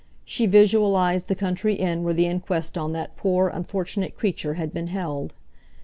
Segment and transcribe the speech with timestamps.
[0.25, 4.87] She visualised the country inn where the inquest on that poor, unfortunate creature had been
[4.87, 5.35] held.